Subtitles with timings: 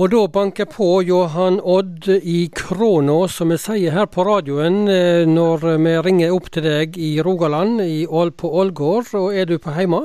[0.00, 5.26] Og da banker på Johan Odd i Kråna, som vi sier her på radioen eh,
[5.28, 9.10] når vi ringer opp til deg i Rogaland, i Ål på Ålgård.
[9.20, 10.00] Og er du på heima?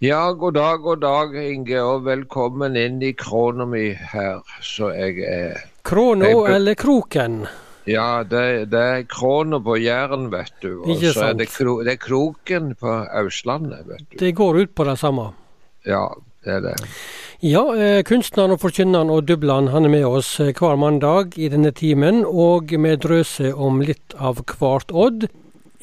[0.00, 5.20] Ja, god dag, god dag, Inge, og velkommen inn i Kråna mi her, så jeg
[5.28, 7.42] er Kråna eller Kroken?
[7.84, 10.72] Ja, det, det er Kråna på Jæren, vet du.
[10.88, 14.18] Og så er det, kro, det er Kroken på Østlandet, vet du.
[14.24, 15.34] Det går ut på det samme?
[15.84, 16.06] Ja,
[16.48, 16.76] det er det.
[17.44, 21.50] Ja, eh, kunstneren og forkynneren og Dubland han er med oss eh, hver mandag i
[21.52, 25.26] denne timen, og vi drøser om litt av hvert odd.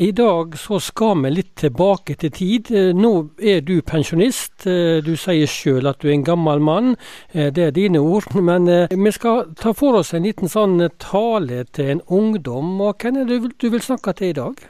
[0.01, 2.71] I dag så skal vi litt tilbake til tid.
[2.73, 4.65] Eh, nå er du pensjonist.
[4.65, 6.95] Du sier sjøl at du er en gammel mann.
[7.29, 8.25] Det er dine ord.
[8.49, 12.81] Men vi skal ta for oss en liten sånn tale til en ungdom.
[12.81, 14.65] Og hvem er det du vil snakke til i dag?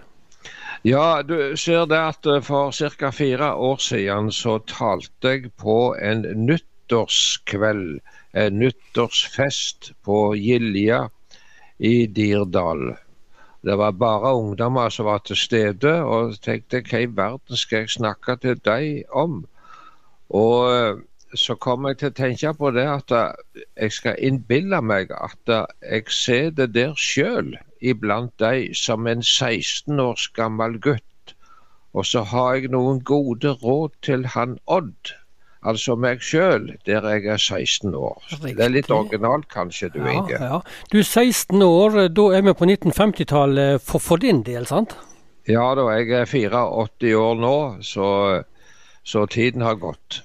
[0.83, 3.11] Ja, du ser det at for ca.
[3.15, 7.99] fire år siden så talte jeg på en nytt nyttårskveld,
[8.33, 11.09] en nyttårsfest på Gilja
[11.79, 12.95] i Dirdal.
[13.61, 17.89] Det var bare ungdommer som var til stede, og tenkte hva i verden skal jeg
[17.89, 19.45] snakke til dem om?
[20.29, 20.99] Og eh,
[21.35, 25.49] så kom jeg til å tenke på det at eh, jeg skal innbille meg at
[25.49, 31.35] eh, jeg ser det der sjøl iblant dem som en 16 års gammel gutt.
[31.93, 35.15] Og så har jeg noen gode råd til han Odd
[35.63, 38.19] altså meg sjøl, der jeg er 16 år.
[38.31, 38.55] Riktig.
[38.57, 40.39] Det er litt originalt kanskje, du ja, Inge.
[40.39, 40.59] Ja.
[40.91, 44.95] Du er 16 år, da er vi på 1950-tallet for, for, din del, sant?
[45.49, 48.07] Ja da, jeg er 84 år nå, så,
[49.03, 50.21] så tiden har gått.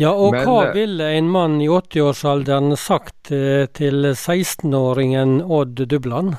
[0.00, 5.84] Ja, og Men, hva eh, ville en mann i 80-årsalderen sagt eh, til 16-åringen Odd
[5.90, 6.34] Dubland?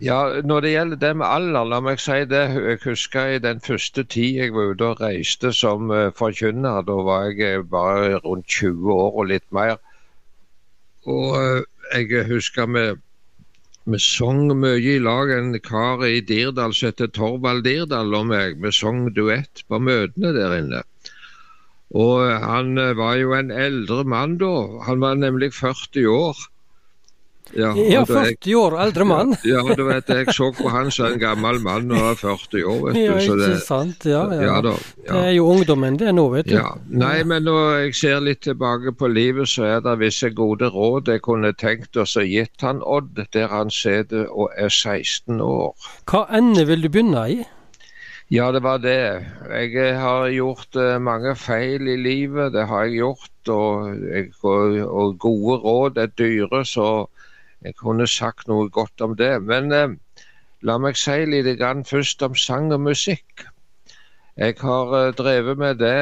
[0.00, 2.44] Ja, Når det gjelder det med alder, la meg si det.
[2.54, 6.82] Jeg husker i den første tid jeg var ute og reiste som uh, forkynner.
[6.86, 9.78] Da var jeg eh, bare rundt 20 år og litt mer.
[11.06, 11.62] Og uh,
[11.94, 12.84] jeg husker vi,
[13.86, 15.34] vi sang mye i lag.
[15.38, 18.58] En kar i Dirdal som heter Torvald Dirdal og meg.
[18.62, 20.84] Vi sang duett på møtene der inne.
[21.94, 24.54] Og han var jo en eldre mann da.
[24.90, 26.48] Han var nemlig 40 år.
[27.56, 29.34] Ja, ja 40 år eldre mann.
[29.44, 32.80] ja, du vet, jeg så på han som en gammel mann og er 40 år,
[32.88, 33.24] vet ja, du.
[33.24, 34.08] Så det, ikke sant.
[34.08, 34.42] Ja, ja.
[34.44, 34.74] ja, da,
[35.06, 35.10] ja.
[35.10, 36.56] Det er jo ungdommen det nå, vet du.
[36.58, 36.74] Ja.
[36.88, 41.12] Nei, men når jeg ser litt tilbake på livet, så er det visse gode råd
[41.14, 45.88] jeg kunne tenkt oss å gitt han Odd, der han sitter og er 16 år.
[46.08, 47.38] Hva ende vil du begynne i?
[48.28, 49.24] Ja, det var det.
[49.48, 53.30] Jeg har gjort uh, mange feil i livet, det har jeg gjort.
[53.48, 54.02] Og,
[54.44, 56.88] og, og gode råd er dyre, så
[57.64, 59.34] jeg kunne sagt noe godt om det.
[59.42, 59.94] Men eh,
[60.62, 63.46] la meg si litt grann først om sang og musikk.
[64.38, 65.94] Jeg har eh, drevet med det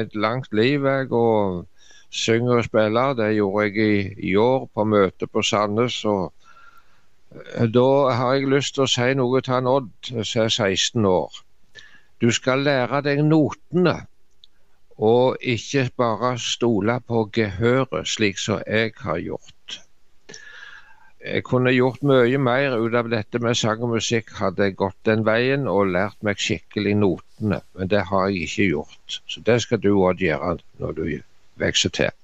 [0.00, 1.12] et langt liv, jeg.
[1.12, 1.66] Og
[2.10, 3.14] synger og spiller.
[3.14, 6.04] Det gjorde jeg i, i år på møte på Sandnes.
[6.04, 6.32] og
[7.32, 7.88] eh, da
[8.18, 11.42] har jeg lyst til å si noe til han Odd, som er 16 år.
[12.20, 14.02] Du skal lære deg notene,
[15.00, 19.59] og ikke bare stole på gehøret, slik som jeg har gjort.
[21.20, 24.96] Jeg kunne gjort mye mer ut av dette med sang og musikk hadde jeg gått
[25.04, 29.18] den veien og lært meg skikkelig notene, men det har jeg ikke gjort.
[29.28, 31.04] Så det skal du òg gjøre når du
[31.60, 32.16] vokser til.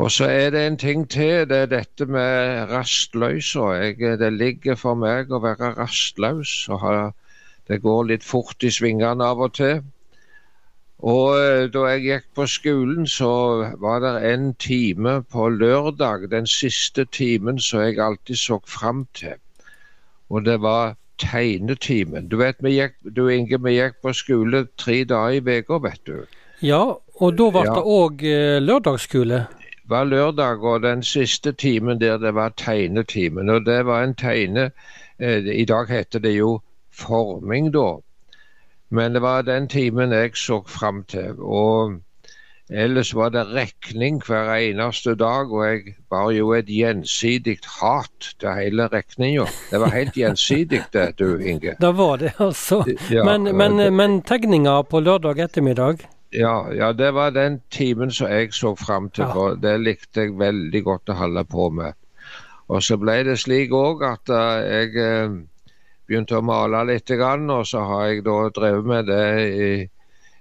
[0.00, 3.92] Og så er det en ting til, det er dette med rastløsa.
[4.22, 6.54] Det ligger for meg å være rastløs.
[6.68, 7.10] og ha,
[7.68, 9.84] Det går litt fort i svingene av og til.
[11.04, 13.30] Og eh, da jeg gikk på skolen, så
[13.80, 19.36] var det en time på lørdag, den siste timen som jeg alltid så fram til.
[20.30, 22.28] Og det var tegnetimen.
[22.28, 26.00] Du vet, vi gikk, du Inge, vi gikk på skole tre dager i uka, vet
[26.08, 26.24] du.
[26.64, 27.76] Ja, og da ble ja.
[27.76, 29.44] det òg eh, lørdagsskole?
[29.74, 33.52] Det var lørdag, og den siste timen der det var tegnetimen.
[33.52, 34.70] Og det var en tegne
[35.20, 37.98] eh, I dag heter det jo forming, da.
[38.94, 41.40] Men det var den timen jeg så fram til.
[41.42, 41.96] Og
[42.70, 48.54] ellers var det regning hver eneste dag, og jeg var jo et gjensidig hat til
[48.54, 49.48] hele regninga.
[49.70, 51.74] Det var helt gjensidig det, du Inge.
[51.80, 52.84] Det var det, altså.
[53.10, 56.06] Ja, men, men, det, men tegninga på lørdag ettermiddag?
[56.34, 60.38] Ja, ja, det var den timen som jeg så fram til, for det likte jeg
[60.38, 61.98] veldig godt å holde på med.
[62.70, 65.36] Og så ble det slik òg at uh, jeg uh,
[66.06, 69.72] begynte å male litt, og så har jeg da drevet med det i,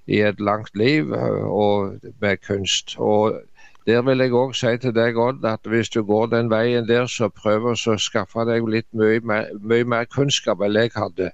[0.08, 2.96] i et langt liv og med kunst.
[2.98, 3.40] Og
[3.88, 7.08] der vil jeg òg si til deg, Odd, at hvis du går den veien der,
[7.08, 11.32] så prøv å skaffe deg litt mye mer, mye mer kunnskap enn jeg hadde.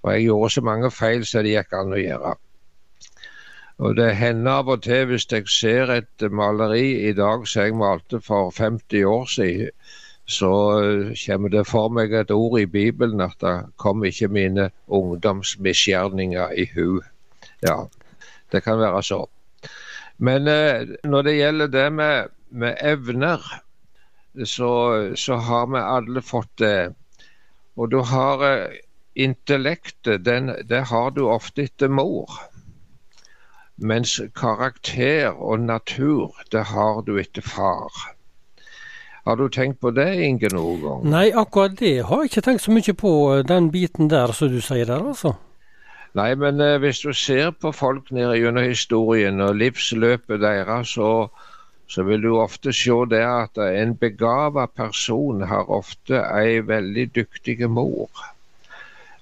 [0.00, 2.34] For jeg gjorde så mange feil som det gikk an å gjøre.
[3.78, 7.76] Og det hender av og til hvis jeg ser et maleri i dag som jeg
[7.76, 9.70] malte for 50 år siden,
[10.26, 10.50] så
[11.26, 16.66] kommer det for meg et ord i Bibelen at det kom ikke mine ungdomsmisgjerninger i
[16.74, 17.00] hu.
[17.62, 17.84] Ja,
[18.52, 19.20] det kan være så.
[20.18, 23.44] Men eh, når det gjelder det med, med evner,
[24.44, 26.94] så, så, har vi alle fått det.
[27.76, 28.78] Og du har eh,
[29.14, 32.32] intellektet, den, det har du ofte etter mor.
[33.76, 38.15] Mens karakter og natur, det har du etter far.
[39.26, 41.00] Har du tenkt på det, Inge, noen gang?
[41.10, 44.52] Nei, akkurat det har jeg ikke tenkt så mye på, eh, den biten der som
[44.52, 45.34] du sier der, altså.
[46.14, 51.10] Nei, men eh, hvis du ser på folk nede gjennom historien og livsløpet deres, så,
[51.90, 57.58] så, vil du ofte se det at en begava person har ofte ei veldig dyktig
[57.68, 58.22] mor.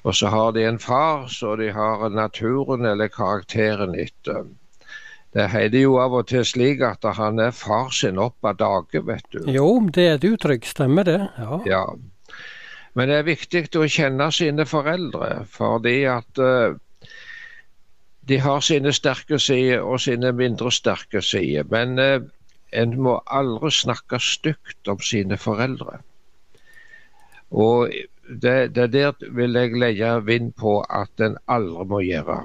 [0.04, 4.44] Og så har de en far så de har naturen eller karakteren etter.
[5.34, 9.00] Det heter jo av og til slik at han er far sin opp av dage,
[9.02, 9.40] vet du.
[9.50, 11.18] Jo, det er et uttrykk, stemmer det.
[11.42, 11.58] Ja.
[11.66, 11.84] ja.
[12.94, 16.78] Men det er viktig å kjenne sine foreldre, fordi at uh,
[18.30, 21.66] de har sine sterke sider og sine mindre sterke sider.
[21.72, 22.22] Men uh,
[22.70, 25.98] en må aldri snakke stygt om sine foreldre.
[27.50, 27.90] Og
[28.28, 32.44] det, det der vil jeg legge vind på at en aldri må gjøre.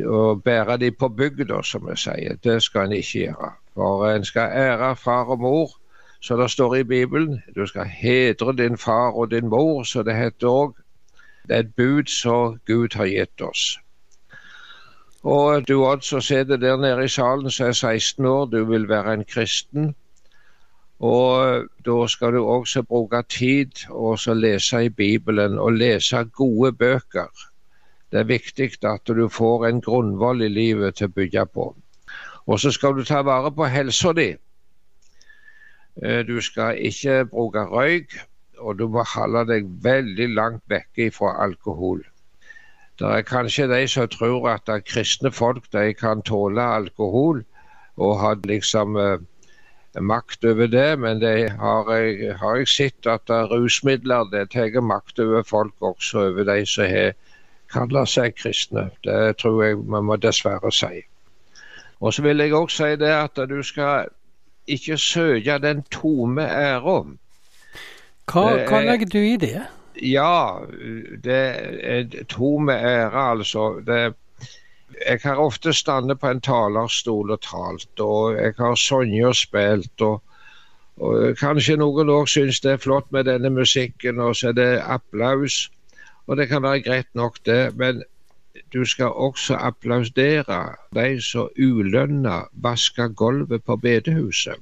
[0.00, 3.50] Å bære de på bygda, som vi sier, det skal en ikke gjøre.
[3.76, 5.74] For en skal ære far og mor,
[6.20, 7.42] som det står i Bibelen.
[7.56, 10.74] Du skal hedre din far og din mor, så det heter òg.
[11.48, 13.78] Det er et bud som Gud har gitt oss.
[15.22, 18.88] Og du Odd som sitter der nede i salen som er 16 år, du vil
[18.88, 19.94] være en kristen.
[21.00, 27.51] Og da skal du også bruke tid og lese i Bibelen og lese gode bøker.
[28.12, 31.70] Det er viktig at du får en grunnvoll i livet til å bygge på.
[32.46, 34.34] Og så skal du ta vare på helsa di.
[36.02, 38.18] Eh, du skal ikke bruke røyk,
[38.58, 42.02] og du må holde deg veldig langt vekke fra alkohol.
[43.00, 47.40] Det er kanskje de som tror at kristne folk de kan tåle alkohol
[47.96, 49.24] og ha liksom eh,
[50.00, 55.18] makt over det, men det har jeg, har jeg sett at rusmidler det tar makt
[55.24, 57.12] over folk også, over de som har
[57.72, 58.90] kaller seg kristne.
[59.04, 61.02] Det tror jeg vi må dessverre si.
[62.00, 64.10] Og så vil jeg også si det at du skal
[64.66, 67.02] ikke søke den tomme æra.
[68.32, 69.62] Hva, hva legger du i det?
[70.02, 70.58] Ja,
[71.24, 71.40] det
[71.82, 73.82] er tomme ære, altså.
[73.86, 74.14] Det,
[75.06, 80.02] jeg har ofte stått på en talerstol og talt, og jeg har sunget og spilt.
[80.02, 80.22] og,
[80.96, 84.70] og Kanskje noen òg syns det er flott med denne musikken, og så er det
[84.82, 85.70] applaus.
[86.26, 88.02] Og det kan være greit nok, det, men
[88.72, 94.60] du skal også applaudere de som ulønna vasker gulvet på bedehuset.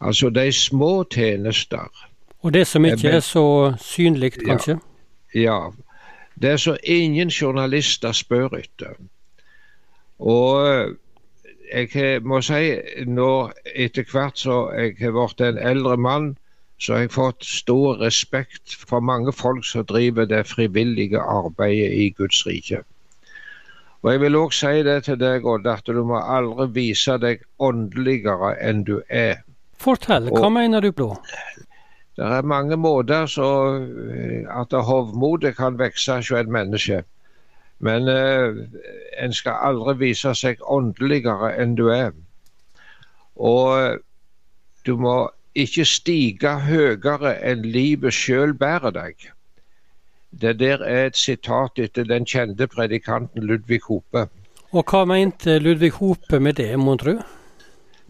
[0.00, 2.06] Altså de små tjenester.
[2.42, 4.78] Og det som ikke er så synlig, kanskje?
[5.34, 5.40] Ja.
[5.40, 5.70] ja.
[6.42, 8.96] Det så ingen journalister spør etter.
[10.18, 10.96] Og
[11.72, 12.74] jeg må si
[13.06, 16.32] nå etter hvert så jeg har blitt en eldre mann,
[16.80, 22.08] så har jeg fått stor respekt for mange folk som driver det frivillige arbeidet i
[22.16, 22.80] Guds rike.
[24.02, 27.42] Og Jeg vil òg si det til deg, Odd, at du må aldri vise deg
[27.60, 29.42] åndeligere enn du er.
[29.76, 31.10] Fortell, hva og, mener du Blå?
[32.16, 37.02] Det er mange måter så eh, at hovmodet kan vokse hos et menneske.
[37.84, 38.56] Men eh,
[39.20, 42.16] en skal aldri vise seg åndeligere enn du er.
[43.36, 44.00] Og
[44.88, 45.16] du må
[45.58, 49.30] ikke stige høyere enn livet sjøl bærer deg.
[50.30, 54.28] Det der er et sitat etter den kjente predikanten Ludvig Hope.
[54.70, 57.16] Og hva mente Ludvig Hope med det, mon tru?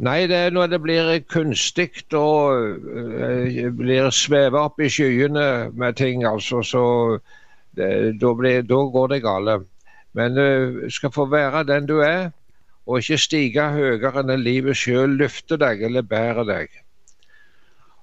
[0.00, 5.96] Nei, det er når det blir kunstig og uh, blir svevet opp i skyene med
[5.96, 6.84] ting, altså, så
[7.76, 8.32] da
[8.92, 9.58] går det gale.
[10.12, 12.30] Men du uh, skal få være den du er,
[12.86, 16.80] og ikke stige høyere enn livet sjøl løfter deg eller bærer deg.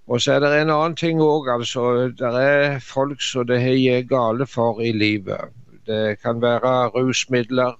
[0.07, 2.07] Og så er det en annen ting òg, altså.
[2.15, 5.51] Det er folk som det har gale for i livet.
[5.87, 7.75] Det kan være rusmidler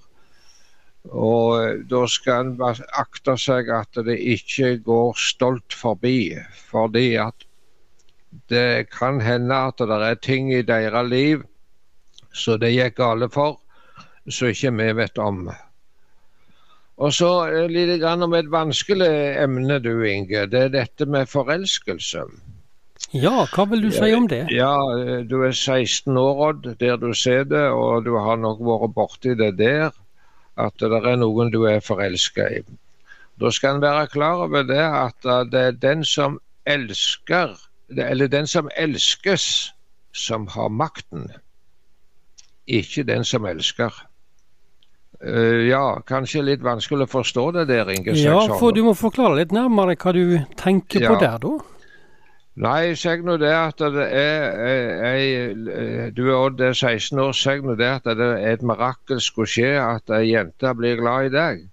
[1.12, 6.36] og eh, da skal en akte seg at det ikke går stolt forbi.
[6.72, 7.46] Fordi at
[8.51, 11.46] det kan hende at det er ting i deres liv
[12.34, 13.57] som det gikk gale for,
[14.29, 15.48] som ikke vi vet om.
[16.98, 17.30] Og så
[17.70, 19.10] litt om et vanskelig
[19.44, 20.48] emne, du Inge.
[20.50, 22.24] Det er dette med forelskelse.
[23.13, 24.48] Ja, hva vil du si om det?
[24.51, 24.74] Ja,
[25.30, 27.70] Du er 16 år, Odd, der du ser det.
[27.70, 29.92] og du har nok vært borti det der.
[30.58, 32.62] at det er noen du er forelska i.
[33.39, 37.54] Da skal en være klar over det at det er den som elsker,
[37.89, 39.72] eller den som elskes,
[40.13, 41.30] som har makten,
[42.68, 43.94] ikke den som elsker.
[45.17, 49.39] Uh, ja, kanskje litt vanskelig å forstå det der, Inge Ja, for du må forklare
[49.39, 51.09] litt nærmere hva du tenker ja.
[51.09, 51.55] på der, da.
[52.62, 57.33] Nei, si nå det at det er ei Du er Odd, 16 år.
[57.38, 61.29] Si nå det at det er et mirakel skulle skje at ei jente blir glad
[61.29, 61.63] i deg.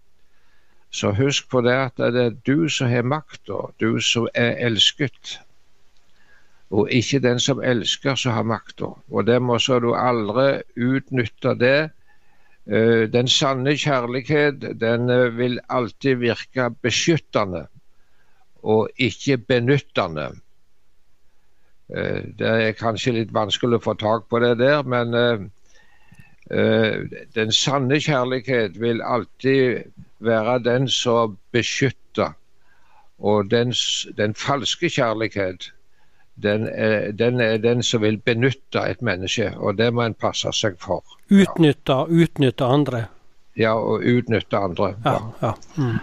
[0.92, 5.38] Så husk på det at det er du som har makta, du som er elsket.
[6.72, 8.92] Og ikke den som elsker, som har makta.
[9.08, 12.03] Og det må så du aldri utnytte det Eh,
[12.66, 17.66] den sanne kjærlighet den eh, vil alltid virke beskyttende
[18.62, 20.30] og ikke benyttende.
[21.92, 25.50] Eh, det er kanskje litt vanskelig å få tak på det der, men
[27.35, 32.35] den sanne kjærlighet vil alltid være den som beskytter.
[33.18, 33.73] Og den,
[34.16, 35.74] den falske kjærlighet
[36.35, 40.50] den er, den er, den som vil benytte et menneske, og det må en passe
[40.53, 41.05] seg for.
[41.31, 42.25] Utnytte, ja.
[42.25, 43.05] utnytte andre?
[43.57, 44.95] Ja, og utnytte andre.
[45.05, 45.53] Ja, ja.
[45.79, 46.00] Mm.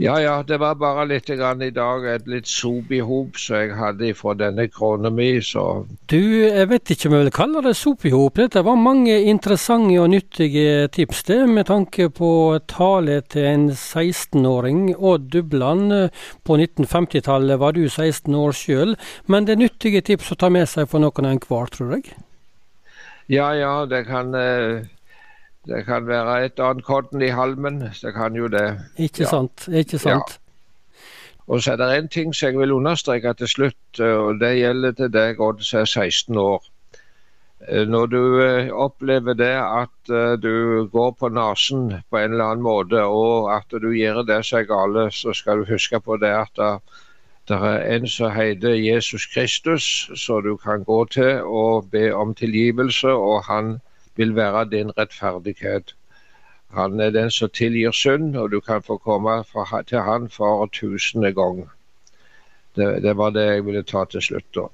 [0.00, 4.12] Ja ja, det var bare litt grann i dag, et litt sopihop som jeg hadde
[4.16, 8.40] fra denne krona mi, så Du, jeg vet ikke om jeg vil kalle det sopihop.
[8.40, 12.30] Dette var mange interessante og nyttige tips, det, med tanke på
[12.72, 14.94] tale til en 16-åring.
[14.96, 15.92] Odd Dubland,
[16.48, 18.96] på 1950-tallet var du 16 år sjøl,
[19.28, 22.16] men det er nyttige tips å ta med seg for noen enhver, tror jeg.
[23.28, 24.88] Ja ja, det kan eh
[25.66, 27.80] det kan være et annet kodden i halmen.
[27.80, 28.80] Det kan jo det.
[28.96, 29.28] Ikke ja.
[29.28, 29.68] sant.
[29.68, 30.38] Ikke sant.
[30.38, 30.50] Ja.
[31.50, 34.52] Og så er det en ting som jeg vil understreke til slutt, eh, og det
[34.58, 36.62] gjelder til deg, Odd, som er 16 år.
[37.68, 40.12] Eh, når du eh, opplever det at
[40.42, 44.60] du går på nesen på en eller annen måte, og at du gjør det som
[44.60, 46.80] er gale, så skal du huske på det at
[47.48, 52.34] det er en som heter Jesus Kristus, så du kan gå til og be om
[52.34, 53.80] tilgivelse, og han
[54.16, 55.94] vil være din rettferdighet.
[56.70, 59.42] Han er den som tilgir synd, og du kan få komme
[59.88, 61.70] til han for tusende gang.
[62.76, 64.54] Det, det var det jeg ville ta til slutt.
[64.54, 64.68] da.